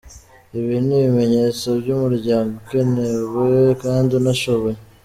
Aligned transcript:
Ibi 0.59 0.75
ni 0.85 0.95
ibimenyetso 0.99 1.67
by’umuryango 1.81 2.51
ukenewe 2.59 3.59
kandi 3.83 4.11
unashoboye. 4.19 4.77